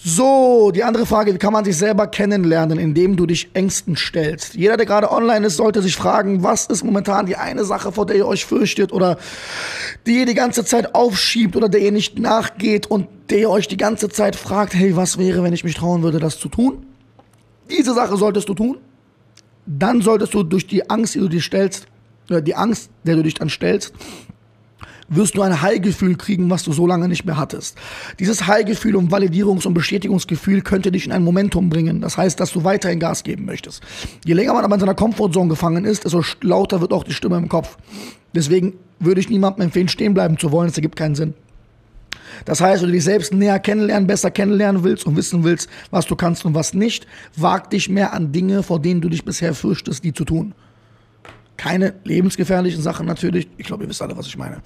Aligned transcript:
So, 0.00 0.70
die 0.70 0.84
andere 0.84 1.06
Frage, 1.06 1.34
wie 1.34 1.38
kann 1.38 1.52
man 1.52 1.64
sich 1.64 1.76
selber 1.76 2.06
kennenlernen, 2.06 2.78
indem 2.78 3.16
du 3.16 3.26
dich 3.26 3.50
Ängsten 3.54 3.96
stellst? 3.96 4.54
Jeder, 4.54 4.76
der 4.76 4.86
gerade 4.86 5.10
online 5.10 5.44
ist, 5.48 5.56
sollte 5.56 5.82
sich 5.82 5.96
fragen, 5.96 6.44
was 6.44 6.66
ist 6.66 6.84
momentan 6.84 7.26
die 7.26 7.34
eine 7.34 7.64
Sache, 7.64 7.90
vor 7.90 8.06
der 8.06 8.14
ihr 8.14 8.26
euch 8.26 8.46
fürchtet 8.46 8.92
oder 8.92 9.18
die 10.06 10.20
ihr 10.20 10.26
die 10.26 10.34
ganze 10.34 10.64
Zeit 10.64 10.94
aufschiebt 10.94 11.56
oder 11.56 11.68
der 11.68 11.80
ihr 11.80 11.90
nicht 11.90 12.16
nachgeht 12.16 12.86
und 12.86 13.08
der 13.28 13.38
ihr 13.38 13.50
euch 13.50 13.66
die 13.66 13.76
ganze 13.76 14.08
Zeit 14.08 14.36
fragt, 14.36 14.72
hey, 14.72 14.94
was 14.94 15.18
wäre, 15.18 15.42
wenn 15.42 15.52
ich 15.52 15.64
mich 15.64 15.74
trauen 15.74 16.04
würde, 16.04 16.20
das 16.20 16.38
zu 16.38 16.48
tun? 16.48 16.86
Diese 17.68 17.92
Sache 17.92 18.16
solltest 18.16 18.48
du 18.48 18.54
tun. 18.54 18.78
Dann 19.66 20.00
solltest 20.00 20.32
du 20.32 20.44
durch 20.44 20.68
die 20.68 20.88
Angst, 20.88 21.16
die 21.16 21.18
du 21.18 21.28
dir 21.28 21.42
stellst, 21.42 21.86
oder 22.30 22.40
die 22.40 22.54
Angst, 22.54 22.90
der 23.02 23.16
du 23.16 23.22
dich 23.24 23.34
dann 23.34 23.50
stellst, 23.50 23.92
wirst 25.08 25.36
du 25.36 25.42
ein 25.42 25.62
Heilgefühl 25.62 26.16
kriegen, 26.16 26.50
was 26.50 26.64
du 26.64 26.72
so 26.72 26.86
lange 26.86 27.08
nicht 27.08 27.24
mehr 27.24 27.36
hattest. 27.36 27.76
Dieses 28.18 28.46
Heilgefühl 28.46 28.96
und 28.96 29.12
Validierungs- 29.12 29.66
und 29.66 29.74
Bestätigungsgefühl 29.74 30.62
könnte 30.62 30.92
dich 30.92 31.06
in 31.06 31.12
ein 31.12 31.24
Momentum 31.24 31.70
bringen. 31.70 32.00
Das 32.00 32.16
heißt, 32.16 32.38
dass 32.40 32.52
du 32.52 32.64
weiterhin 32.64 33.00
Gas 33.00 33.24
geben 33.24 33.44
möchtest. 33.44 33.82
Je 34.24 34.34
länger 34.34 34.54
man 34.54 34.64
aber 34.64 34.74
in 34.74 34.80
seiner 34.80 34.94
Comfortzone 34.94 35.48
gefangen 35.48 35.84
ist, 35.84 36.04
desto 36.04 36.22
lauter 36.42 36.80
wird 36.80 36.92
auch 36.92 37.04
die 37.04 37.12
Stimme 37.12 37.36
im 37.36 37.48
Kopf. 37.48 37.78
Deswegen 38.34 38.74
würde 39.00 39.20
ich 39.20 39.30
niemandem 39.30 39.62
empfehlen, 39.62 39.88
stehen 39.88 40.14
bleiben 40.14 40.38
zu 40.38 40.52
wollen. 40.52 40.68
Das 40.68 40.76
ergibt 40.76 40.96
keinen 40.96 41.14
Sinn. 41.14 41.34
Das 42.44 42.60
heißt, 42.60 42.82
wenn 42.82 42.90
du 42.90 42.94
dich 42.94 43.04
selbst 43.04 43.32
näher 43.32 43.58
kennenlernen, 43.58 44.06
besser 44.06 44.30
kennenlernen 44.30 44.84
willst 44.84 45.06
und 45.06 45.16
wissen 45.16 45.44
willst, 45.44 45.68
was 45.90 46.06
du 46.06 46.16
kannst 46.16 46.44
und 46.44 46.54
was 46.54 46.74
nicht, 46.74 47.06
wag 47.36 47.70
dich 47.70 47.88
mehr 47.88 48.12
an 48.12 48.32
Dinge, 48.32 48.62
vor 48.62 48.80
denen 48.80 49.00
du 49.00 49.08
dich 49.08 49.24
bisher 49.24 49.54
fürchtest, 49.54 50.04
die 50.04 50.12
zu 50.12 50.24
tun. 50.24 50.54
Keine 51.56 51.94
lebensgefährlichen 52.04 52.82
Sachen 52.82 53.06
natürlich. 53.06 53.48
Ich 53.56 53.66
glaube, 53.66 53.82
ihr 53.82 53.90
wisst 53.90 54.00
alle, 54.00 54.16
was 54.16 54.28
ich 54.28 54.38
meine. 54.38 54.58